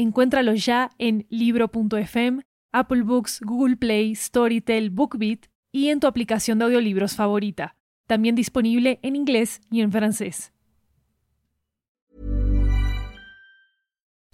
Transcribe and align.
Encuéntralo 0.00 0.54
ya 0.54 0.90
en 0.98 1.26
libro.fm, 1.28 2.40
Apple 2.72 3.02
Books, 3.02 3.38
Google 3.42 3.76
Play, 3.76 4.14
Storytel, 4.14 4.88
BookBeat 4.88 5.40
y 5.72 5.88
en 5.88 6.00
tu 6.00 6.06
aplicación 6.06 6.58
de 6.58 6.64
audiolibros 6.64 7.14
favorita. 7.14 7.76
También 8.06 8.34
disponible 8.34 8.98
en 9.02 9.14
inglés 9.14 9.60
y 9.70 9.82
en 9.82 9.92
francés. 9.92 10.52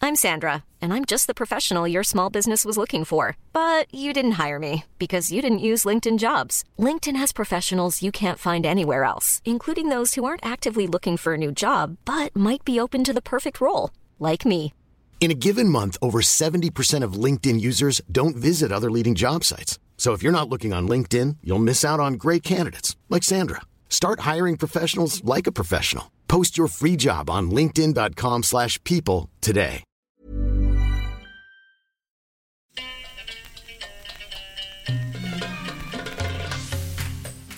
I'm 0.01 0.15
Sandra, 0.15 0.63
and 0.81 0.93
I'm 0.93 1.05
just 1.05 1.27
the 1.27 1.35
professional 1.35 1.89
your 1.89 2.05
small 2.05 2.31
business 2.31 2.65
was 2.65 2.79
looking 2.79 3.05
for. 3.05 3.37
But 3.53 3.93
you 3.93 4.13
didn't 4.13 4.39
hire 4.39 4.61
me 4.61 4.85
because 5.01 5.33
you 5.33 5.43
didn't 5.43 5.67
use 5.67 5.83
LinkedIn 5.83 6.19
jobs. 6.19 6.63
LinkedIn 6.79 7.17
has 7.17 7.33
professionals 7.33 8.05
you 8.05 8.13
can't 8.13 8.39
find 8.39 8.65
anywhere 8.65 9.03
else, 9.03 9.43
including 9.45 9.89
those 9.89 10.15
who 10.15 10.25
aren't 10.25 10.47
actively 10.47 10.87
looking 10.87 11.17
for 11.17 11.35
a 11.35 11.39
new 11.39 11.51
job 11.51 11.97
but 12.05 12.37
might 12.37 12.65
be 12.65 12.79
open 12.79 13.03
to 13.03 13.13
the 13.13 13.21
perfect 13.21 13.61
role, 13.61 13.91
like 14.21 14.47
me. 14.47 14.73
In 15.19 15.33
a 15.33 15.35
given 15.35 15.69
month, 15.69 15.97
over 16.01 16.21
70% 16.21 17.03
of 17.03 17.15
LinkedIn 17.15 17.61
users 17.61 18.01
don't 18.13 18.37
visit 18.37 18.71
other 18.71 18.91
leading 18.93 19.17
job 19.17 19.43
sites. 19.43 19.81
So 19.97 20.13
if 20.13 20.23
you're 20.23 20.31
not 20.31 20.49
looking 20.49 20.73
on 20.73 20.87
LinkedIn, 20.87 21.39
you'll 21.43 21.59
miss 21.59 21.85
out 21.85 21.99
on 21.99 22.15
great 22.15 22.45
candidates 22.45 22.95
like 23.11 23.25
Sandra. 23.25 23.63
Start 23.89 24.21
hiring 24.21 24.57
professionals 24.57 25.25
like 25.25 25.49
a 25.49 25.53
professional. 25.53 26.13
Post 26.29 26.57
your 26.57 26.69
free 26.69 26.95
job 26.97 27.29
on 27.29 27.51
linkedin.com/people 27.51 29.29
today. 29.41 29.83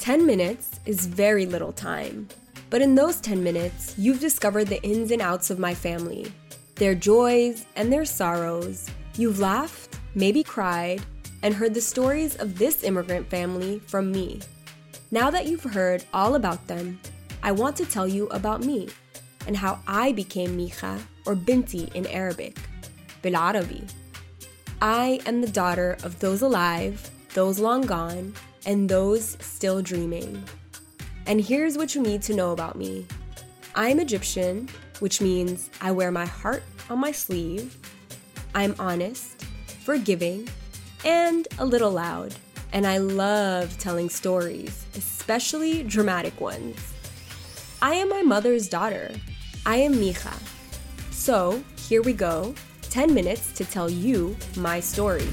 Ten 0.01 0.25
minutes 0.25 0.81
is 0.87 1.07
very 1.07 1.45
little 1.45 1.73
time. 1.73 2.29
But 2.71 2.83
in 2.83 2.95
those 2.95 3.21
10 3.21 3.43
minutes, 3.43 3.95
you've 3.99 4.21
discovered 4.21 4.69
the 4.69 4.83
ins 4.83 5.11
and 5.11 5.21
outs 5.21 5.51
of 5.51 5.59
my 5.59 5.75
family 5.75 6.33
their 6.79 6.95
joys 6.95 7.67
and 7.77 7.93
their 7.93 8.05
sorrows. 8.05 8.89
You've 9.17 9.41
laughed, 9.41 9.99
maybe 10.15 10.43
cried, 10.43 11.03
and 11.43 11.55
heard 11.55 11.75
the 11.75 11.81
stories 11.81 12.37
of 12.37 12.57
this 12.59 12.85
immigrant 12.85 13.29
family 13.29 13.81
from 13.81 14.11
me. 14.13 14.41
Now 15.11 15.31
that 15.31 15.47
you've 15.47 15.65
heard 15.65 16.05
all 16.15 16.37
about 16.37 16.67
them, 16.67 17.01
I 17.43 17.53
want 17.53 17.77
to 17.77 17.87
tell 17.87 18.07
you 18.07 18.29
about 18.29 18.65
me 18.65 18.89
and 19.47 19.57
how 19.57 19.81
I 19.87 20.13
became 20.13 20.57
Mija 20.57 21.01
or 21.27 21.35
Binti 21.35 21.91
in 21.95 22.07
Arabic, 22.07 22.57
Bilarabi. 23.23 23.91
I 24.81 25.21
am 25.27 25.41
the 25.41 25.49
daughter 25.49 25.97
of 26.05 26.19
those 26.21 26.43
alive, 26.43 27.11
those 27.35 27.59
long 27.59 27.83
gone, 27.83 28.35
and 28.67 28.89
those 28.89 29.37
still 29.41 29.83
dreaming. 29.83 30.45
And 31.27 31.41
here's 31.41 31.77
what 31.77 31.95
you 31.95 32.03
need 32.03 32.23
to 32.23 32.35
know 32.35 32.53
about 32.53 32.77
me 32.77 33.07
I'm 33.75 33.99
Egyptian, 34.01 34.69
which 35.01 35.21
means 35.21 35.71
I 35.81 35.93
wear 35.93 36.11
my 36.11 36.27
heart 36.27 36.63
on 36.91 36.99
my 36.99 37.13
sleeve. 37.13 37.77
I'm 38.55 38.75
honest, 38.79 39.43
forgiving, 39.85 40.49
and 41.05 41.47
a 41.59 41.65
little 41.65 41.91
loud. 41.91 42.35
And 42.73 42.87
I 42.87 42.99
love 42.99 43.77
telling 43.79 44.11
stories, 44.11 44.85
especially 44.97 45.83
dramatic 45.83 46.41
ones. 46.41 46.77
I 47.81 47.95
am 47.95 48.09
my 48.09 48.23
mother's 48.23 48.69
daughter. 48.69 49.11
I 49.65 49.77
am 49.77 49.95
Mija. 49.95 50.37
So, 51.11 51.63
here 51.89 52.03
we 52.03 52.13
go 52.13 52.55
10 52.91 53.13
minutes 53.13 53.53
to 53.53 53.65
tell 53.65 53.91
you 53.91 54.37
my 54.57 54.81
story. 54.81 55.29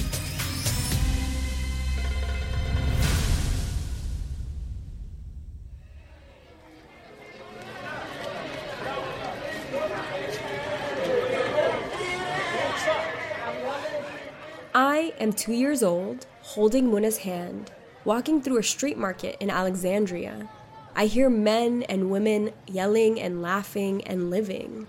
I 14.75 15.13
am 15.22 15.31
two 15.31 15.53
years 15.53 15.81
old, 15.81 16.25
holding 16.41 16.91
Muna's 16.91 17.19
hand, 17.19 17.72
walking 18.03 18.41
through 18.41 18.58
a 18.58 18.63
street 18.63 18.97
market 18.97 19.38
in 19.40 19.50
Alexandria. 19.50 20.50
I 20.94 21.06
hear 21.06 21.30
men 21.30 21.84
and 21.84 22.12
women 22.12 22.52
yelling 22.68 23.22
and 23.22 23.41
laughing 23.41 24.06
and 24.06 24.30
living. 24.30 24.88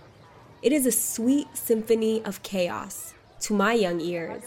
It 0.61 0.73
is 0.73 0.87
a 0.87 0.91
sweet 0.91 1.57
symphony 1.57 2.21
of 2.25 2.43
chaos 2.43 3.15
to 3.43 3.55
my 3.55 3.75
young 3.75 4.01
ears. 4.01 4.43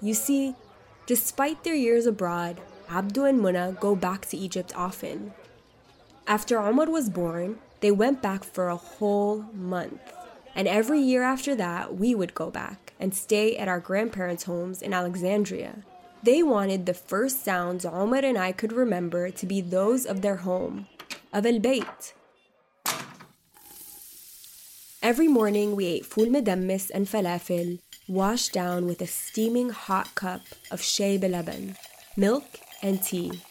You 0.00 0.14
see, 0.14 0.54
despite 1.04 1.64
their 1.64 1.74
years 1.74 2.06
abroad, 2.06 2.58
Abdu 2.88 3.24
and 3.24 3.40
Muna 3.40 3.78
go 3.78 3.94
back 3.94 4.24
to 4.28 4.38
Egypt 4.38 4.72
often. 4.74 5.34
After 6.26 6.58
Omar 6.58 6.88
was 6.88 7.10
born, 7.10 7.58
they 7.80 7.90
went 7.90 8.22
back 8.22 8.42
for 8.42 8.68
a 8.68 8.76
whole 8.76 9.44
month. 9.52 10.00
And 10.54 10.68
every 10.68 11.00
year 11.00 11.22
after 11.22 11.54
that, 11.54 11.96
we 11.96 12.14
would 12.14 12.34
go 12.34 12.50
back 12.50 12.92
and 13.00 13.14
stay 13.14 13.56
at 13.56 13.68
our 13.68 13.80
grandparents' 13.80 14.44
homes 14.44 14.82
in 14.82 14.92
Alexandria. 14.92 15.82
They 16.22 16.42
wanted 16.42 16.86
the 16.86 16.94
first 16.94 17.44
sounds 17.44 17.84
Omar 17.84 18.20
and 18.24 18.38
I 18.38 18.52
could 18.52 18.72
remember 18.72 19.30
to 19.30 19.46
be 19.46 19.60
those 19.60 20.06
of 20.06 20.20
their 20.22 20.36
home, 20.36 20.86
of 21.32 21.46
El 21.46 21.58
Bayt. 21.58 22.12
Every 25.02 25.26
morning 25.26 25.74
we 25.74 25.86
ate 25.86 26.06
ful 26.06 26.26
medammis 26.26 26.90
and 26.94 27.08
falafel, 27.08 27.80
washed 28.06 28.52
down 28.52 28.86
with 28.86 29.00
a 29.00 29.06
steaming 29.08 29.70
hot 29.70 30.14
cup 30.14 30.42
of 30.70 30.80
shay 30.80 31.18
belaban, 31.18 31.76
milk 32.16 32.44
and 32.82 33.02
tea. 33.02 33.42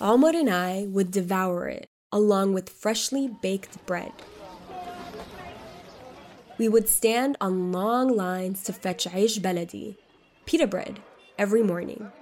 Omar 0.00 0.36
and 0.36 0.48
I 0.48 0.86
would 0.88 1.10
devour 1.10 1.66
it 1.68 1.88
along 2.12 2.52
with 2.52 2.68
freshly 2.68 3.26
baked 3.26 3.84
bread. 3.86 4.12
We 6.58 6.68
would 6.68 6.88
stand 6.88 7.36
on 7.40 7.72
long 7.72 8.14
lines 8.14 8.62
to 8.64 8.72
fetch 8.72 9.06
aish 9.06 9.40
baladi, 9.40 9.96
pita 10.44 10.66
bread, 10.66 11.00
every 11.38 11.62
morning. 11.62 12.12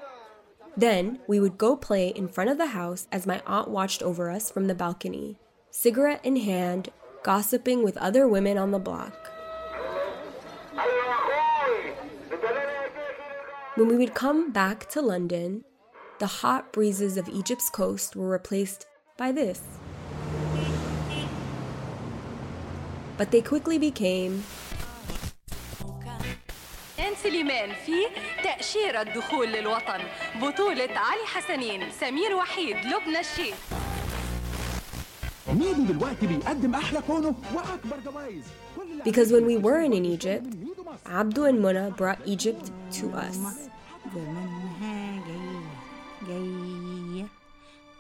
Then 0.77 1.19
we 1.27 1.41
would 1.41 1.59
go 1.59 1.77
play 1.77 2.09
in 2.09 2.29
front 2.29 2.49
of 2.49 2.57
the 2.57 2.69
house 2.69 3.09
as 3.11 3.27
my 3.27 3.43
aunt 3.47 3.69
watched 3.69 4.03
over 4.03 4.31
us 4.31 4.51
from 4.51 4.67
the 4.67 4.75
balcony, 4.75 5.37
cigarette 5.71 6.25
in 6.25 6.37
hand, 6.37 6.91
gossiping 7.23 7.83
with 7.83 7.97
other 7.97 8.27
women 8.29 8.57
on 8.57 8.71
the 8.71 8.79
block. 8.79 9.31
When 13.75 13.89
we 13.89 13.97
would 13.97 14.15
come 14.15 14.53
back 14.53 14.89
to 14.91 15.03
London, 15.03 15.65
the 16.19 16.27
hot 16.27 16.73
breezes 16.73 17.17
of 17.17 17.29
Egypt's 17.29 17.71
coast 17.71 18.15
were 18.15 18.29
replaced 18.29 18.87
by 19.17 19.33
this. 19.33 19.61
But 23.20 23.32
they 23.32 23.42
quickly 23.42 23.78
became 23.80 24.44
إن 27.00 27.16
سليمان 27.24 27.70
في 27.86 27.92
تأشيرة 28.44 29.04
دخول 29.04 29.48
للوطن 29.52 30.00
بطولة 30.42 30.90
علي 30.90 31.26
حسنين 31.26 31.82
سمير 32.00 32.36
وحيد 32.36 32.76
لبنى 32.76 33.20
الشيخ 33.20 33.56
ميدو 35.54 35.84
دلوقتي 35.94 36.28
بيقدم 36.28 36.76
احلى 36.76 37.02
كونه 37.08 37.36
واكبر 37.56 38.00
جوائز 38.12 38.44
كل 38.78 39.12
because 39.12 39.32
when 39.32 39.46
we 39.46 39.58
weren't 39.58 39.94
in 39.94 40.06
Egypt, 40.06 40.46
Abdu 41.06 41.44
and 41.44 41.60
Muna 41.64 41.96
brought 41.96 42.20
Egypt 42.26 42.72
to 42.92 43.06
us. 43.14 43.38
زمانها 44.16 45.22
جاية 46.28 46.28
جاية 46.28 47.28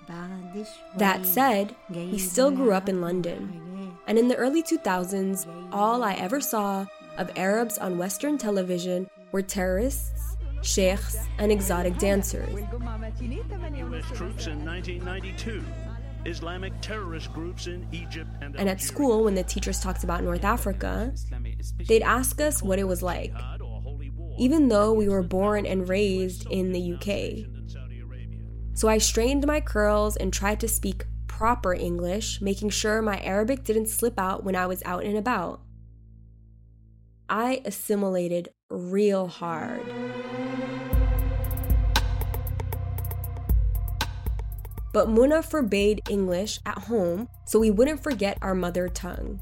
بعد 0.09 0.65
شوية 0.65 0.97
That 0.97 1.25
said, 1.25 1.75
we 2.13 2.17
still 2.17 2.51
grew 2.51 2.71
up 2.73 2.89
in 2.89 3.01
London. 3.01 3.68
And 4.06 4.18
in 4.18 4.28
the 4.28 4.36
early 4.36 4.62
2000s, 4.62 5.46
all 5.72 6.02
I 6.02 6.14
ever 6.14 6.40
saw 6.40 6.86
of 7.16 7.30
Arabs 7.36 7.78
on 7.78 7.98
Western 7.98 8.38
television 8.38 9.08
were 9.32 9.42
terrorists, 9.42 10.36
sheikhs, 10.62 11.16
and 11.38 11.52
exotic 11.52 11.96
dancers. 11.98 12.48
U.S. 12.52 14.04
troops 14.14 14.46
in 14.46 14.64
1992. 14.64 15.64
Islamic 16.26 16.72
terrorist 16.82 17.32
groups 17.32 17.66
in 17.66 17.86
Egypt 17.92 18.30
and, 18.42 18.54
And 18.56 18.68
at 18.68 18.80
school, 18.80 19.24
when 19.24 19.34
the 19.34 19.42
teachers 19.42 19.80
talked 19.80 20.04
about 20.04 20.22
North 20.22 20.44
Africa, 20.44 21.14
they'd 21.88 22.02
ask 22.02 22.40
us 22.40 22.62
what 22.62 22.78
it 22.78 22.84
was 22.84 23.02
like, 23.02 23.32
even 24.38 24.68
though 24.68 24.92
we 24.92 25.08
were 25.08 25.22
born 25.22 25.64
and 25.64 25.88
raised 25.88 26.46
in 26.50 26.72
the 26.72 26.94
UK. 26.94 27.46
So 28.74 28.88
I 28.88 28.98
strained 28.98 29.46
my 29.46 29.60
curls 29.60 30.16
and 30.16 30.32
tried 30.32 30.60
to 30.60 30.68
speak 30.68 31.04
proper 31.40 31.72
English, 31.72 32.42
making 32.42 32.68
sure 32.68 33.00
my 33.00 33.18
Arabic 33.20 33.64
didn't 33.64 33.86
slip 33.86 34.18
out 34.18 34.44
when 34.44 34.54
I 34.54 34.66
was 34.66 34.82
out 34.84 35.04
and 35.04 35.16
about. 35.16 35.62
I 37.30 37.62
assimilated 37.64 38.50
real 38.68 39.26
hard. 39.26 39.80
But 44.92 45.08
Muna 45.08 45.42
forbade 45.42 46.02
English 46.10 46.60
at 46.66 46.76
home 46.76 47.26
so 47.46 47.58
we 47.58 47.70
wouldn't 47.70 48.02
forget 48.02 48.36
our 48.42 48.54
mother 48.54 48.90
tongue. 48.90 49.40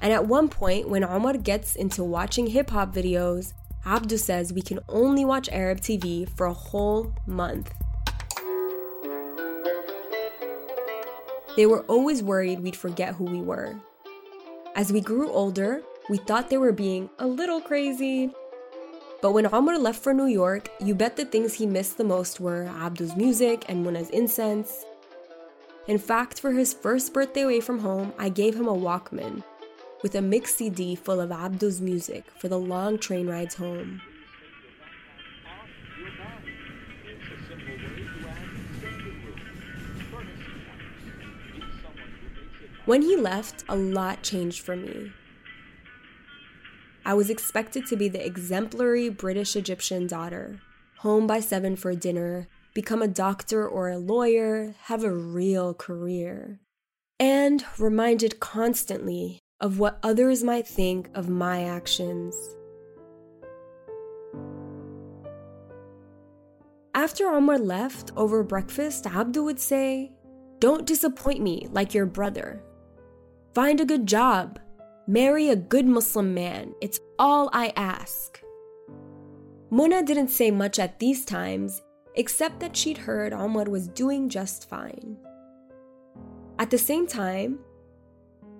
And 0.00 0.12
at 0.12 0.26
one 0.26 0.48
point, 0.48 0.88
when 0.88 1.02
Omar 1.02 1.38
gets 1.38 1.74
into 1.74 2.04
watching 2.04 2.46
hip 2.46 2.70
hop 2.70 2.94
videos, 2.94 3.52
Abdu 3.84 4.16
says 4.16 4.52
we 4.52 4.62
can 4.62 4.78
only 4.88 5.24
watch 5.24 5.48
Arab 5.48 5.80
TV 5.80 6.28
for 6.36 6.46
a 6.46 6.54
whole 6.54 7.16
month. 7.26 7.74
They 11.56 11.66
were 11.66 11.82
always 11.82 12.22
worried 12.22 12.60
we'd 12.60 12.76
forget 12.76 13.14
who 13.14 13.24
we 13.24 13.40
were. 13.40 13.76
As 14.76 14.92
we 14.92 15.00
grew 15.00 15.30
older, 15.30 15.82
we 16.08 16.16
thought 16.18 16.48
they 16.48 16.56
were 16.56 16.72
being 16.72 17.10
a 17.18 17.26
little 17.26 17.60
crazy. 17.60 18.30
But 19.20 19.32
when 19.32 19.52
Omar 19.52 19.78
left 19.78 20.02
for 20.02 20.14
New 20.14 20.26
York, 20.26 20.70
you 20.80 20.94
bet 20.94 21.16
the 21.16 21.24
things 21.24 21.54
he 21.54 21.66
missed 21.66 21.98
the 21.98 22.04
most 22.04 22.40
were 22.40 22.66
Abdu's 22.66 23.16
music 23.16 23.64
and 23.68 23.82
Muna's 23.82 24.10
incense. 24.10 24.84
In 25.86 25.98
fact, 25.98 26.40
for 26.40 26.52
his 26.52 26.72
first 26.72 27.12
birthday 27.12 27.42
away 27.42 27.60
from 27.60 27.80
home, 27.80 28.12
I 28.18 28.28
gave 28.28 28.54
him 28.54 28.68
a 28.68 28.74
Walkman 28.74 29.42
with 30.02 30.14
a 30.14 30.22
mix 30.22 30.54
CD 30.54 30.94
full 30.94 31.20
of 31.20 31.30
Abdu's 31.30 31.80
music 31.80 32.24
for 32.38 32.48
the 32.48 32.58
long 32.58 32.98
train 32.98 33.26
rides 33.26 33.56
home. 33.56 34.00
When 42.86 43.02
he 43.02 43.16
left, 43.16 43.64
a 43.68 43.76
lot 43.76 44.22
changed 44.22 44.62
for 44.62 44.74
me. 44.74 45.12
I 47.04 47.14
was 47.14 47.30
expected 47.30 47.86
to 47.86 47.96
be 47.96 48.08
the 48.08 48.24
exemplary 48.24 49.08
British 49.08 49.56
Egyptian 49.56 50.06
daughter, 50.06 50.60
home 50.98 51.26
by 51.26 51.40
seven 51.40 51.76
for 51.76 51.94
dinner, 51.94 52.48
become 52.74 53.02
a 53.02 53.08
doctor 53.08 53.66
or 53.66 53.88
a 53.88 53.98
lawyer, 53.98 54.74
have 54.84 55.04
a 55.04 55.14
real 55.14 55.74
career, 55.74 56.60
and 57.18 57.64
reminded 57.78 58.40
constantly 58.40 59.40
of 59.60 59.78
what 59.78 59.98
others 60.02 60.42
might 60.42 60.66
think 60.66 61.10
of 61.14 61.28
my 61.28 61.64
actions. 61.64 62.34
After 66.94 67.28
Omar 67.28 67.58
left 67.58 68.10
over 68.16 68.42
breakfast, 68.42 69.06
Abdu 69.06 69.44
would 69.44 69.60
say, 69.60 70.12
Don't 70.58 70.86
disappoint 70.86 71.40
me 71.40 71.66
like 71.70 71.94
your 71.94 72.06
brother. 72.06 72.62
Find 73.52 73.80
a 73.80 73.84
good 73.84 74.06
job. 74.06 74.60
Marry 75.08 75.48
a 75.48 75.56
good 75.56 75.86
Muslim 75.86 76.32
man. 76.34 76.72
It's 76.80 77.00
all 77.18 77.50
I 77.52 77.72
ask. 77.74 78.40
Mona 79.70 80.04
didn't 80.04 80.28
say 80.28 80.52
much 80.52 80.78
at 80.78 81.00
these 81.00 81.24
times, 81.24 81.82
except 82.14 82.60
that 82.60 82.76
she'd 82.76 82.98
heard 82.98 83.32
Omar 83.32 83.64
was 83.64 83.88
doing 83.88 84.28
just 84.28 84.68
fine. 84.68 85.16
At 86.60 86.70
the 86.70 86.78
same 86.78 87.08
time, 87.08 87.58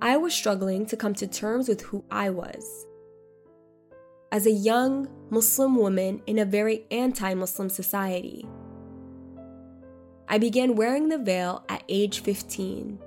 I 0.03 0.17
was 0.17 0.35
struggling 0.35 0.87
to 0.87 0.97
come 0.97 1.15
to 1.15 1.27
terms 1.29 1.69
with 1.69 1.83
who 1.83 2.05
I 2.11 2.31
was. 2.31 2.87
As 4.33 4.47
a 4.47 4.53
young 4.53 5.09
Muslim 5.31 5.77
woman 5.77 6.21
in 6.27 6.41
a 6.41 6.45
very 6.45 6.85
anti 6.91 7.33
Muslim 7.35 7.69
society, 7.69 8.45
I 10.29 10.39
began 10.39 10.75
wearing 10.75 11.09
the 11.09 11.19
veil 11.19 11.65
at 11.69 11.85
age 11.89 12.21
15. 12.21 12.99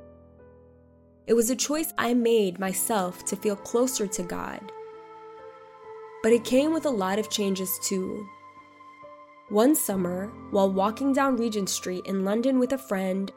It 1.25 1.35
was 1.35 1.49
a 1.49 1.55
choice 1.55 1.93
I 1.97 2.13
made 2.13 2.59
myself 2.59 3.23
to 3.25 3.37
feel 3.37 3.55
closer 3.55 4.07
to 4.07 4.23
God. 4.23 4.59
But 6.21 6.33
it 6.33 6.43
came 6.43 6.73
with 6.73 6.85
a 6.85 6.89
lot 6.89 7.17
of 7.17 7.29
changes 7.29 7.79
too. 7.81 8.27
One 9.47 9.73
summer, 9.75 10.27
while 10.51 10.69
walking 10.69 11.13
down 11.13 11.37
Regent 11.37 11.69
Street 11.69 12.05
in 12.05 12.25
London 12.25 12.59
with 12.59 12.73
a 12.73 12.77
friend, 12.77 13.31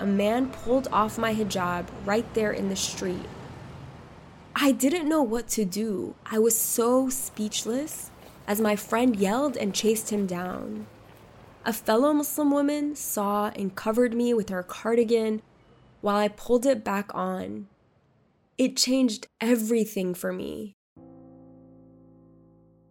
a 0.00 0.06
man 0.06 0.50
pulled 0.50 0.88
off 0.90 1.18
my 1.18 1.34
hijab 1.34 1.86
right 2.04 2.26
there 2.34 2.52
in 2.52 2.68
the 2.68 2.76
street. 2.76 3.26
I 4.56 4.72
didn't 4.72 5.08
know 5.08 5.22
what 5.22 5.48
to 5.50 5.64
do. 5.64 6.16
I 6.24 6.38
was 6.40 6.58
so 6.58 7.08
speechless 7.10 8.10
as 8.48 8.60
my 8.60 8.74
friend 8.74 9.14
yelled 9.14 9.56
and 9.56 9.74
chased 9.74 10.10
him 10.10 10.26
down. 10.26 10.86
A 11.64 11.72
fellow 11.72 12.12
Muslim 12.12 12.50
woman 12.50 12.96
saw 12.96 13.50
and 13.54 13.74
covered 13.74 14.14
me 14.14 14.34
with 14.34 14.48
her 14.48 14.62
cardigan 14.62 15.42
while 16.00 16.16
I 16.16 16.28
pulled 16.28 16.66
it 16.66 16.84
back 16.84 17.14
on. 17.14 17.68
It 18.58 18.76
changed 18.76 19.26
everything 19.40 20.14
for 20.14 20.32
me. 20.32 20.76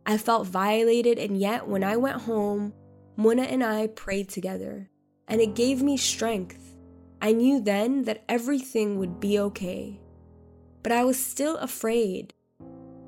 I 0.06 0.18
felt 0.18 0.48
violated, 0.48 1.18
and 1.18 1.38
yet 1.38 1.68
when 1.68 1.84
I 1.84 1.98
went 1.98 2.22
home, 2.22 2.74
Muna 3.18 3.52
and 3.52 3.64
I 3.64 3.88
prayed 3.88 4.30
together, 4.30 4.90
and 5.28 5.42
it 5.42 5.56
gave 5.56 5.82
me 5.82 5.98
strength. 5.98 6.76
I 7.22 7.32
knew 7.32 7.60
then 7.60 8.04
that 8.04 8.24
everything 8.30 9.00
would 9.00 9.20
be 9.20 9.40
okay. 9.40 10.00
But 10.84 10.92
I 10.92 11.04
was 11.04 11.18
still 11.18 11.58
afraid. 11.58 12.34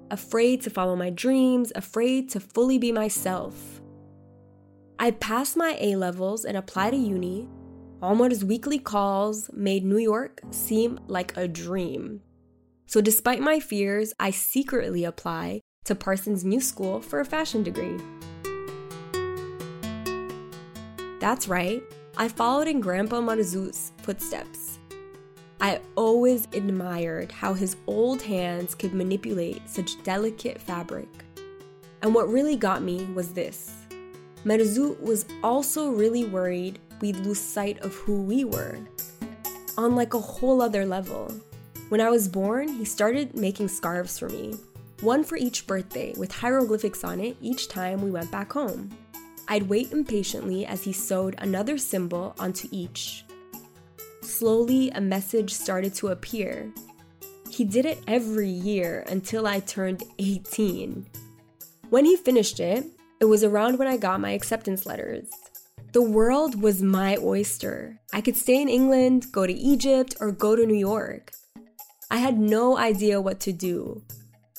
Afraid 0.09 0.61
to 0.63 0.71
follow 0.71 0.95
my 0.95 1.11
dreams, 1.11 1.71
afraid 1.75 2.29
to 2.29 2.39
fully 2.39 2.79
be 2.79 2.91
myself. 2.91 3.81
I 4.97 5.11
passed 5.11 5.55
my 5.55 5.77
A 5.79 5.95
levels 5.95 6.45
and 6.45 6.57
applied 6.57 6.91
to 6.91 6.97
uni. 6.97 7.47
Omar's 8.01 8.45
weekly 8.45 8.77
calls 8.77 9.49
made 9.53 9.83
New 9.83 9.97
York 9.97 10.39
seem 10.51 10.99
like 11.07 11.35
a 11.35 11.47
dream. 11.47 12.21
So, 12.85 13.01
despite 13.01 13.41
my 13.41 13.59
fears, 13.59 14.13
I 14.19 14.29
secretly 14.29 15.03
apply 15.03 15.61
to 15.85 15.95
Parsons 15.95 16.45
New 16.45 16.61
School 16.61 17.01
for 17.01 17.19
a 17.19 17.25
fashion 17.25 17.63
degree. 17.63 17.97
That's 21.19 21.47
right, 21.47 21.81
I 22.17 22.27
followed 22.27 22.67
in 22.67 22.81
Grandpa 22.81 23.19
Marzouk's 23.19 23.91
footsteps. 24.03 24.77
I 25.59 25.81
always 25.95 26.47
admired 26.53 27.31
how 27.31 27.55
his 27.55 27.77
old 27.87 28.21
hands 28.21 28.75
could 28.75 28.93
manipulate 28.93 29.67
such 29.67 30.01
delicate 30.03 30.61
fabric. 30.61 31.09
And 32.03 32.13
what 32.13 32.29
really 32.29 32.55
got 32.57 32.83
me 32.83 33.05
was 33.15 33.33
this 33.33 33.73
Marzouk 34.45 35.01
was 35.01 35.25
also 35.43 35.89
really 35.89 36.25
worried 36.25 36.77
we'd 37.01 37.17
lose 37.17 37.39
sight 37.39 37.79
of 37.79 37.93
who 37.95 38.21
we 38.21 38.43
were. 38.43 38.77
On 39.77 39.95
like 39.95 40.13
a 40.13 40.19
whole 40.19 40.61
other 40.61 40.85
level. 40.85 41.33
When 41.89 42.01
I 42.01 42.09
was 42.09 42.27
born, 42.27 42.67
he 42.67 42.85
started 42.85 43.35
making 43.35 43.69
scarves 43.69 44.19
for 44.19 44.29
me, 44.29 44.55
one 45.01 45.23
for 45.23 45.37
each 45.37 45.67
birthday 45.67 46.13
with 46.17 46.31
hieroglyphics 46.31 47.03
on 47.03 47.19
it 47.19 47.37
each 47.41 47.67
time 47.67 48.01
we 48.01 48.11
went 48.11 48.31
back 48.31 48.51
home. 48.53 48.89
I'd 49.47 49.69
wait 49.69 49.91
impatiently 49.91 50.65
as 50.65 50.83
he 50.83 50.91
sewed 50.91 51.35
another 51.37 51.77
symbol 51.77 52.35
onto 52.39 52.67
each. 52.71 53.23
Slowly, 54.21 54.89
a 54.91 54.99
message 54.99 55.53
started 55.53 55.93
to 55.95 56.09
appear. 56.09 56.71
He 57.49 57.63
did 57.63 57.85
it 57.85 57.99
every 58.07 58.49
year 58.49 59.05
until 59.07 59.47
I 59.47 59.61
turned 59.61 60.03
18. 60.19 61.07
When 61.89 62.03
he 62.03 62.17
finished 62.17 62.59
it, 62.59 62.85
it 63.21 63.25
was 63.25 63.43
around 63.43 63.79
when 63.79 63.87
I 63.87 63.95
got 63.95 64.19
my 64.19 64.31
acceptance 64.31 64.85
letters. 64.85 65.29
The 65.97 66.03
world 66.03 66.61
was 66.61 66.83
my 66.83 67.17
oyster. 67.17 67.99
I 68.13 68.21
could 68.21 68.37
stay 68.37 68.61
in 68.61 68.69
England, 68.69 69.31
go 69.31 69.47
to 69.47 69.51
Egypt, 69.51 70.13
or 70.19 70.31
go 70.31 70.55
to 70.55 70.63
New 70.63 70.77
York. 70.77 71.31
I 72.11 72.17
had 72.17 72.37
no 72.37 72.77
idea 72.77 73.19
what 73.19 73.39
to 73.39 73.51
do. 73.51 74.03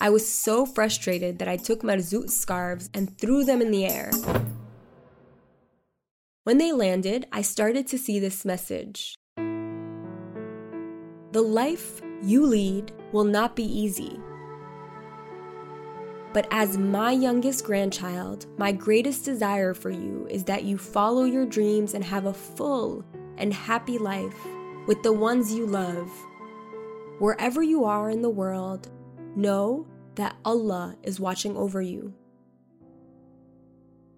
I 0.00 0.11
was 0.11 0.28
so 0.28 0.66
frustrated 0.66 1.38
that 1.38 1.47
I 1.47 1.57
took 1.57 1.83
Marzouk's 1.83 2.37
scarves 2.37 2.90
and 2.92 3.16
threw 3.16 3.45
them 3.45 3.62
in 3.62 3.71
the 3.71 3.87
air. 3.87 4.11
When 6.42 6.59
they 6.59 6.73
landed, 6.73 7.28
I 7.30 7.42
started 7.42 7.87
to 7.87 7.99
see 7.99 8.18
this 8.18 8.45
message 8.45 9.14
The 11.30 11.42
life 11.42 12.02
you 12.21 12.47
lead 12.47 12.90
will 13.12 13.30
not 13.38 13.54
be 13.54 13.62
easy. 13.62 14.18
But 16.38 16.47
as 16.52 16.78
my 16.78 17.11
youngest 17.11 17.64
grandchild, 17.64 18.47
my 18.59 18.71
greatest 18.71 19.25
desire 19.25 19.75
for 19.75 19.90
you 19.90 20.25
is 20.30 20.45
that 20.45 20.62
you 20.62 20.78
follow 20.78 21.25
your 21.25 21.45
dreams 21.45 21.95
and 21.95 22.04
have 22.04 22.26
a 22.26 22.33
full 22.33 23.04
and 23.38 23.52
happy 23.52 23.99
life 23.99 24.47
with 24.87 25.02
the 25.02 25.12
ones 25.12 25.52
you 25.52 25.66
love. 25.66 26.09
Wherever 27.18 27.61
you 27.61 27.85
are 27.87 28.09
in 28.09 28.23
the 28.23 28.30
world, 28.30 28.88
know 29.35 29.85
that 30.14 30.37
Allah 30.45 30.95
is 31.02 31.18
watching 31.18 31.57
over 31.57 31.83
you. 31.83 32.14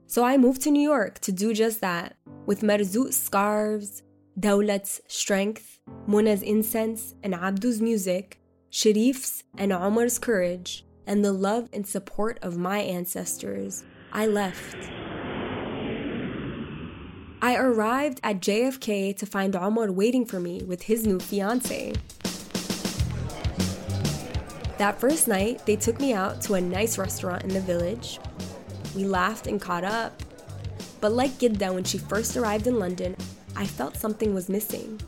So 0.06 0.22
I 0.22 0.36
moved 0.36 0.60
to 0.64 0.70
New 0.70 0.86
York 0.86 1.20
to 1.20 1.32
do 1.32 1.54
just 1.54 1.80
that, 1.80 2.18
with 2.44 2.60
Marzouk's 2.60 3.16
scarves, 3.16 4.02
Dawlat's 4.38 5.00
strength, 5.08 5.80
Muna's 6.06 6.42
incense, 6.42 7.14
and 7.22 7.34
Abdu's 7.34 7.80
music, 7.80 8.42
Sharif's 8.70 9.42
and 9.56 9.72
Omar's 9.72 10.18
courage, 10.18 10.84
and 11.10 11.24
the 11.24 11.32
love 11.32 11.68
and 11.72 11.84
support 11.84 12.38
of 12.40 12.56
my 12.56 12.78
ancestors. 12.78 13.82
I 14.12 14.28
left. 14.28 14.76
I 17.42 17.56
arrived 17.56 18.20
at 18.22 18.38
JFK 18.38 19.16
to 19.16 19.26
find 19.26 19.56
Omar 19.56 19.90
waiting 19.90 20.24
for 20.24 20.38
me 20.38 20.62
with 20.62 20.82
his 20.82 21.04
new 21.04 21.18
fiance. 21.18 21.94
That 24.78 25.00
first 25.00 25.26
night, 25.26 25.66
they 25.66 25.74
took 25.74 25.98
me 25.98 26.12
out 26.12 26.40
to 26.42 26.54
a 26.54 26.60
nice 26.60 26.96
restaurant 26.96 27.42
in 27.42 27.48
the 27.48 27.60
village. 27.60 28.20
We 28.94 29.02
laughed 29.02 29.48
and 29.48 29.60
caught 29.60 29.82
up. 29.82 30.22
But 31.00 31.10
like 31.12 31.32
Gidda 31.32 31.74
when 31.74 31.82
she 31.82 31.98
first 31.98 32.36
arrived 32.36 32.68
in 32.68 32.78
London, 32.78 33.16
I 33.56 33.66
felt 33.66 33.96
something 33.96 34.32
was 34.32 34.48
missing. 34.48 35.00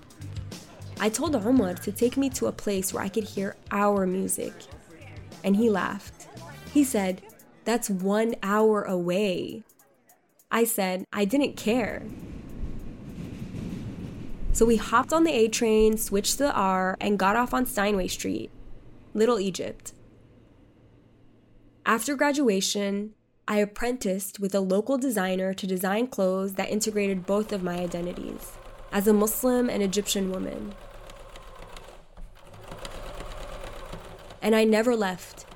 I 0.99 1.11
told 1.11 1.37
Omar 1.37 1.75
to 1.75 1.92
take 1.92 2.16
me 2.16 2.28
to 2.30 2.49
a 2.49 2.52
place 2.52 2.92
where 2.92 3.04
I 3.04 3.09
could 3.09 3.25
hear 3.25 3.54
our 3.71 4.04
music. 4.04 4.52
And 5.44 5.56
he 5.56 5.70
laughed. 5.70 6.28
He 6.72 6.84
said, 6.84 7.22
That's 7.64 7.90
one 7.90 8.34
hour 8.42 8.82
away. 8.82 9.62
I 10.50 10.64
said, 10.64 11.04
I 11.12 11.25
didn't 11.25 11.56
care. 11.56 12.02
So 14.52 14.66
we 14.66 14.76
hopped 14.76 15.12
on 15.12 15.25
the 15.25 15.32
A 15.32 15.49
train, 15.49 15.96
switched 15.96 16.32
to 16.32 16.44
the 16.44 16.52
R, 16.52 16.96
and 17.00 17.18
got 17.18 17.37
off 17.37 17.54
on 17.54 17.64
Steinway 17.64 18.08
Street, 18.08 18.50
Little 19.14 19.40
Egypt. 19.40 19.94
After 21.87 22.14
graduation, 22.14 23.14
I 23.49 23.56
apprenticed 23.56 24.38
with 24.38 24.54
a 24.54 24.61
local 24.61 24.99
designer 24.99 25.52
to 25.54 25.66
design 25.66 26.06
clothes 26.06 26.54
that 26.54 26.70
integrated 26.70 27.26
both 27.26 27.50
of 27.50 27.62
my 27.62 27.78
identities 27.78 28.52
as 28.92 29.08
a 29.08 29.12
Muslim 29.12 29.68
and 29.68 29.82
Egyptian 29.82 30.30
woman. 30.30 30.75
And 34.42 34.54
I 34.54 34.64
never 34.64 34.94
left. 34.94 35.46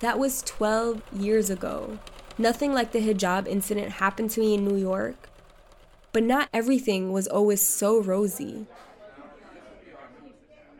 That 0.00 0.18
was 0.18 0.42
12 0.42 1.00
years 1.14 1.48
ago. 1.48 1.98
Nothing 2.36 2.74
like 2.74 2.92
the 2.92 3.00
hijab 3.00 3.46
incident 3.46 3.92
happened 3.92 4.30
to 4.32 4.40
me 4.40 4.54
in 4.54 4.64
New 4.64 4.76
York, 4.76 5.30
but 6.12 6.22
not 6.22 6.50
everything 6.52 7.12
was 7.12 7.26
always 7.26 7.62
so 7.62 8.02
rosy. 8.02 8.66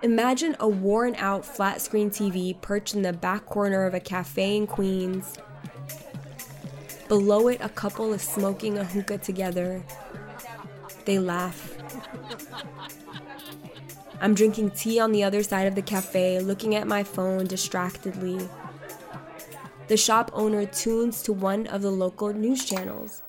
Imagine 0.03 0.55
a 0.61 0.69
worn 0.69 1.15
out 1.17 1.47
flat 1.47 1.81
screen 1.81 2.11
TV 2.11 2.61
perched 2.61 2.95
in 2.95 3.01
the 3.01 3.15
back 3.15 3.47
corner 3.47 3.87
of 3.87 3.95
a 3.95 4.01
cafe 4.01 4.57
in 4.57 4.67
Queens. 4.67 5.39
Below 7.09 7.49
it, 7.49 7.61
a 7.63 7.71
couple 7.71 8.13
is 8.13 8.21
smoking 8.21 8.77
a 8.77 8.85
hookah 8.85 9.19
together. 9.19 9.83
They 11.07 11.19
laugh. 11.19 11.73
I'm 14.21 14.35
drinking 14.35 14.71
tea 14.71 14.99
on 14.99 15.13
the 15.13 15.23
other 15.23 15.43
side 15.43 15.67
of 15.67 15.75
the 15.75 15.83
cafe, 15.83 16.41
looking 16.41 16.75
at 16.75 16.87
my 16.87 17.03
phone 17.03 17.47
distractedly. 17.47 18.49
The 19.89 19.97
shop 19.97 20.31
owner 20.35 20.67
tunes 20.67 21.23
to 21.23 21.33
one 21.33 21.67
of 21.69 21.83
the 21.83 21.91
local 21.91 22.33
news 22.33 22.65
channels. 22.65 23.23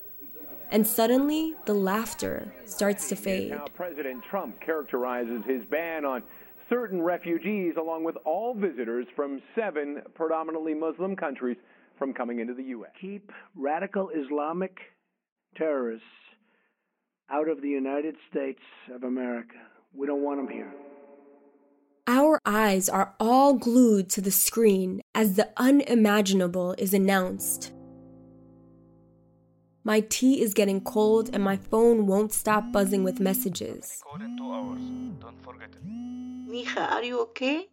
And 0.71 0.85
suddenly, 0.85 1.55
the 1.65 1.73
laughter 1.73 2.51
starts 2.65 3.09
to 3.09 3.15
fade. 3.15 3.51
Now, 3.51 3.65
President 3.73 4.23
Trump 4.29 4.59
characterizes 4.59 5.43
his 5.45 5.63
ban 5.65 6.03
on 6.03 6.23
certain 6.69 7.01
refugees, 7.01 7.75
along 7.77 8.03
with 8.03 8.15
all 8.25 8.53
visitors 8.53 9.07
from 9.15 9.41
seven 9.55 10.01
predominantly 10.15 10.73
Muslim 10.73 11.15
countries, 11.15 11.57
from 11.97 12.13
coming 12.13 12.39
into 12.39 12.53
the 12.53 12.63
U.S. 12.63 12.91
Keep 12.99 13.31
radical 13.55 14.09
Islamic 14.09 14.77
terrorists 15.55 16.05
out 17.29 17.49
of 17.49 17.61
the 17.61 17.69
United 17.69 18.15
States 18.29 18.61
of 18.93 19.03
America. 19.03 19.55
We 19.97 20.05
don't 20.05 20.21
want 20.21 20.37
them 20.37 20.47
here. 20.47 20.71
Our 22.05 22.39
eyes 22.45 22.87
are 22.87 23.15
all 23.19 23.55
glued 23.55 24.09
to 24.11 24.21
the 24.21 24.31
screen 24.31 25.01
as 25.15 25.35
the 25.35 25.49
unimaginable 25.57 26.75
is 26.77 26.93
announced. 26.93 27.73
My 29.83 30.01
tea 30.01 30.41
is 30.41 30.53
getting 30.53 30.81
cold 30.81 31.31
and 31.33 31.43
my 31.43 31.57
phone 31.57 32.05
won't 32.05 32.31
stop 32.31 32.71
buzzing 32.71 33.03
with 33.03 33.19
messages. 33.19 34.03
Mija, 36.47 36.91
are 36.91 37.03
you 37.03 37.21
okay? 37.21 37.67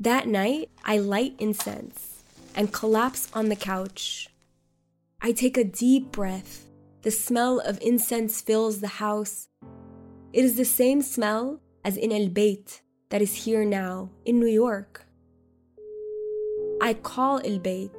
That 0.00 0.26
night, 0.26 0.70
I 0.84 0.98
light 0.98 1.34
incense 1.38 2.24
and 2.56 2.72
collapse 2.72 3.28
on 3.32 3.48
the 3.48 3.56
couch. 3.56 4.28
I 5.20 5.32
take 5.32 5.56
a 5.56 5.64
deep 5.64 6.10
breath. 6.10 6.66
The 7.02 7.12
smell 7.12 7.60
of 7.60 7.78
incense 7.80 8.40
fills 8.40 8.80
the 8.80 8.88
house. 8.88 9.48
It 10.32 10.46
is 10.46 10.56
the 10.56 10.64
same 10.64 11.02
smell 11.02 11.60
as 11.84 11.98
in 11.98 12.10
El 12.10 12.28
Beit 12.28 12.80
that 13.10 13.20
is 13.20 13.44
here 13.44 13.66
now 13.66 14.08
in 14.24 14.40
New 14.40 14.46
York. 14.46 15.04
I 16.80 16.94
call 16.94 17.42
El 17.44 17.58
Beit. 17.58 17.90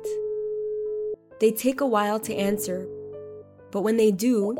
They 1.40 1.52
take 1.52 1.80
a 1.80 1.86
while 1.86 2.20
to 2.22 2.34
answer, 2.34 2.88
but 3.70 3.82
when 3.82 3.98
they 3.98 4.10
do, 4.10 4.58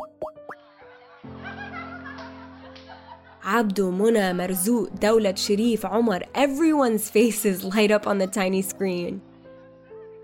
Abdu, 3.42 3.90
Muna, 3.90 4.32
Marzouk, 4.32 5.00
Dawlat, 5.00 5.36
Sharif, 5.36 5.84
Omar, 5.84 6.22
everyone's 6.32 7.10
faces 7.10 7.64
light 7.64 7.90
up 7.90 8.06
on 8.06 8.18
the 8.18 8.28
tiny 8.28 8.62
screen. 8.62 9.20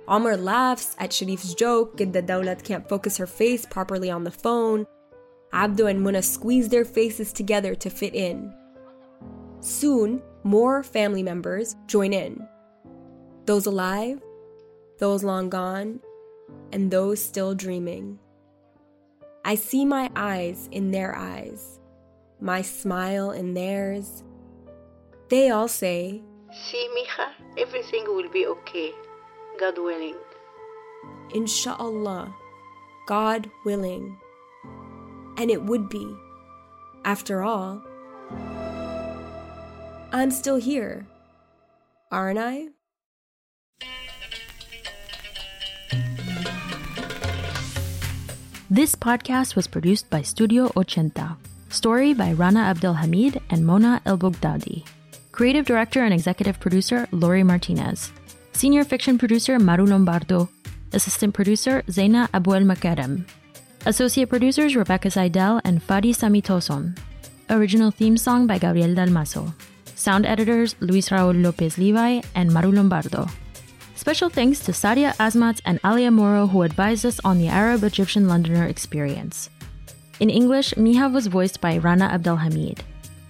Omar 0.06 0.36
laughs 0.36 0.94
at 1.00 1.10
Sharif's 1.10 1.54
joke, 1.54 1.96
Gidda 1.96 2.24
Dawlat 2.24 2.62
can't 2.62 2.88
focus 2.88 3.16
her 3.16 3.26
face 3.26 3.66
properly 3.66 4.08
on 4.08 4.22
the 4.22 4.30
phone. 4.30 4.86
Abdu 5.52 5.86
and 5.86 6.04
Muna 6.04 6.22
squeeze 6.22 6.68
their 6.68 6.84
faces 6.84 7.32
together 7.32 7.74
to 7.74 7.90
fit 7.90 8.14
in. 8.14 8.54
Soon, 9.60 10.22
more 10.44 10.82
family 10.82 11.22
members 11.22 11.76
join 11.86 12.12
in. 12.12 12.46
Those 13.46 13.66
alive, 13.66 14.22
those 14.98 15.24
long 15.24 15.50
gone, 15.50 16.00
and 16.72 16.90
those 16.90 17.22
still 17.22 17.54
dreaming. 17.54 18.18
I 19.44 19.54
see 19.54 19.84
my 19.84 20.10
eyes 20.14 20.68
in 20.70 20.90
their 20.90 21.16
eyes, 21.16 21.80
my 22.40 22.62
smile 22.62 23.30
in 23.30 23.54
theirs. 23.54 24.22
They 25.28 25.50
all 25.50 25.68
say, 25.68 26.22
See, 26.52 26.88
Mija, 26.96 27.28
everything 27.58 28.04
will 28.06 28.28
be 28.30 28.46
okay. 28.46 28.92
God 29.58 29.78
willing. 29.78 30.16
Insha'Allah, 31.30 32.34
God 33.06 33.50
willing. 33.64 34.18
And 35.40 35.50
it 35.50 35.62
would 35.62 35.88
be. 35.88 36.06
After 37.02 37.42
all, 37.42 37.80
I'm 40.12 40.30
still 40.30 40.56
here, 40.56 41.06
aren't 42.12 42.38
I? 42.38 42.68
This 48.68 48.94
podcast 48.94 49.56
was 49.56 49.66
produced 49.66 50.10
by 50.10 50.20
Studio 50.20 50.68
Ochenta. 50.76 51.38
Story 51.70 52.12
by 52.12 52.34
Rana 52.34 52.70
Abdelhamid 52.74 53.40
and 53.48 53.64
Mona 53.64 54.02
El 54.04 54.18
Bogdadi. 54.18 54.84
Creative 55.32 55.64
director 55.64 56.04
and 56.04 56.12
executive 56.12 56.60
producer 56.60 57.08
Lori 57.12 57.44
Martinez. 57.44 58.12
Senior 58.52 58.84
fiction 58.84 59.16
producer 59.16 59.58
Maru 59.58 59.86
Lombardo. 59.86 60.50
Assistant 60.92 61.32
producer 61.32 61.82
Zaina 61.88 62.28
Abuel 62.32 62.66
Makarem. 62.66 63.24
Associate 63.86 64.28
producers 64.28 64.76
Rebecca 64.76 65.10
Seidel 65.10 65.58
and 65.64 65.80
Fadi 65.80 66.14
Samitoson. 66.14 66.98
Original 67.48 67.90
theme 67.90 68.18
song 68.18 68.46
by 68.46 68.58
Gabriel 68.58 68.94
Dalmaso. 68.94 69.54
Sound 69.94 70.26
editors 70.26 70.76
Luis 70.80 71.08
Raul 71.08 71.42
Lopez 71.42 71.78
Levi 71.78 72.20
and 72.34 72.52
Maru 72.52 72.72
Lombardo. 72.72 73.26
Special 73.94 74.28
thanks 74.28 74.60
to 74.60 74.72
Sadia 74.72 75.16
Asmat 75.16 75.62
and 75.64 75.80
Alia 75.82 76.10
Moro 76.10 76.46
who 76.46 76.60
advised 76.60 77.06
us 77.06 77.20
on 77.24 77.38
the 77.38 77.48
Arab 77.48 77.82
Egyptian 77.82 78.28
Londoner 78.28 78.66
experience. 78.66 79.48
In 80.20 80.28
English, 80.28 80.74
Mija 80.74 81.10
was 81.10 81.28
voiced 81.28 81.62
by 81.62 81.78
Rana 81.78 82.10
Abdelhamid. 82.12 82.80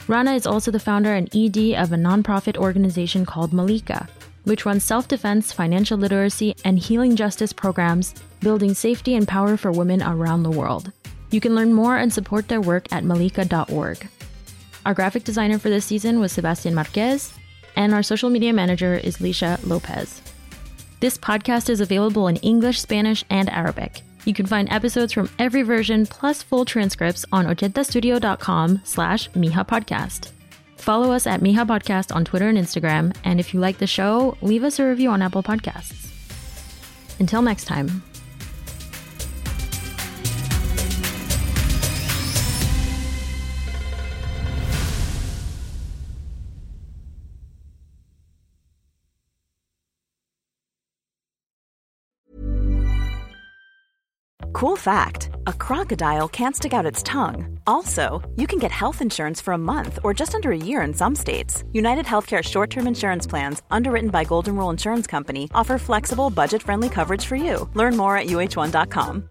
Rana 0.08 0.34
is 0.34 0.46
also 0.46 0.72
the 0.72 0.80
founder 0.80 1.14
and 1.14 1.30
ED 1.32 1.78
of 1.78 1.92
a 1.92 1.96
nonprofit 1.96 2.56
organization 2.56 3.24
called 3.24 3.52
Malika, 3.52 4.08
which 4.44 4.64
runs 4.64 4.84
self 4.84 5.08
defense, 5.08 5.52
financial 5.52 5.98
literacy, 5.98 6.54
and 6.64 6.78
healing 6.78 7.16
justice 7.16 7.52
programs, 7.52 8.14
building 8.40 8.74
safety 8.74 9.14
and 9.14 9.26
power 9.26 9.56
for 9.56 9.72
women 9.72 10.02
around 10.02 10.42
the 10.42 10.50
world. 10.50 10.92
You 11.30 11.40
can 11.40 11.54
learn 11.54 11.72
more 11.72 11.96
and 11.96 12.12
support 12.12 12.48
their 12.48 12.60
work 12.60 12.86
at 12.92 13.04
malika.org. 13.04 14.08
Our 14.84 14.94
graphic 14.94 15.24
designer 15.24 15.58
for 15.58 15.68
this 15.68 15.84
season 15.84 16.20
was 16.20 16.32
Sebastian 16.32 16.74
Marquez, 16.74 17.32
and 17.76 17.94
our 17.94 18.02
social 18.02 18.30
media 18.30 18.52
manager 18.52 18.94
is 18.94 19.18
Lisha 19.18 19.64
Lopez. 19.66 20.22
This 21.00 21.16
podcast 21.16 21.70
is 21.70 21.80
available 21.80 22.28
in 22.28 22.36
English, 22.36 22.80
Spanish, 22.80 23.24
and 23.30 23.48
Arabic. 23.48 24.02
You 24.24 24.34
can 24.34 24.46
find 24.46 24.70
episodes 24.70 25.12
from 25.12 25.30
every 25.38 25.62
version 25.62 26.04
plus 26.06 26.42
full 26.42 26.64
transcripts 26.64 27.24
on 27.32 27.46
ochentastudio.com 27.46 28.82
slash 28.84 29.30
Mija 29.30 29.66
Podcast. 29.66 30.30
Follow 30.80 31.12
us 31.12 31.26
at 31.26 31.40
Mija 31.40 31.66
Podcast 31.66 32.12
on 32.14 32.24
Twitter 32.24 32.48
and 32.48 32.58
Instagram, 32.58 33.14
and 33.22 33.38
if 33.38 33.54
you 33.54 33.60
like 33.60 33.78
the 33.78 33.86
show, 33.86 34.36
leave 34.40 34.64
us 34.64 34.78
a 34.78 34.86
review 34.86 35.10
on 35.10 35.22
Apple 35.22 35.42
Podcasts. 35.42 36.08
Until 37.20 37.42
next 37.42 37.66
time. 37.66 38.02
Cool 54.52 54.76
fact 54.76 55.29
a 55.50 55.52
crocodile 55.52 56.28
can't 56.28 56.56
stick 56.56 56.72
out 56.72 56.90
its 56.90 57.02
tongue. 57.02 57.58
Also, 57.66 58.22
you 58.36 58.46
can 58.46 58.58
get 58.58 58.70
health 58.70 59.02
insurance 59.02 59.42
for 59.42 59.52
a 59.52 59.58
month 59.58 59.98
or 60.02 60.14
just 60.14 60.34
under 60.34 60.50
a 60.52 60.64
year 60.68 60.80
in 60.82 60.94
some 60.94 61.14
states. 61.14 61.64
United 61.72 62.06
Healthcare 62.06 62.42
short 62.42 62.70
term 62.70 62.86
insurance 62.86 63.26
plans, 63.28 63.62
underwritten 63.70 64.10
by 64.10 64.24
Golden 64.24 64.56
Rule 64.56 64.70
Insurance 64.70 65.06
Company, 65.06 65.48
offer 65.54 65.78
flexible, 65.78 66.30
budget 66.30 66.62
friendly 66.62 66.88
coverage 66.88 67.26
for 67.26 67.36
you. 67.36 67.68
Learn 67.74 67.96
more 67.96 68.16
at 68.16 68.26
uhone.com. 68.26 69.24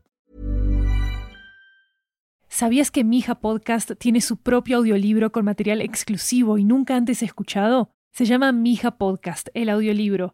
¿Sabías 2.52 2.92
que 2.92 3.04
Mija 3.04 3.36
Podcast 3.36 3.92
tiene 4.00 4.22
su 4.22 4.38
propio 4.38 4.78
audiolibro 4.78 5.32
con 5.32 5.46
material 5.46 5.82
exclusivo 5.82 6.58
y 6.58 6.64
nunca 6.64 6.96
antes 6.96 7.22
escuchado? 7.22 7.92
Se 8.12 8.26
llama 8.26 8.52
Mija 8.52 8.98
Podcast, 8.98 9.50
el 9.54 9.70
audiolibro. 9.70 10.34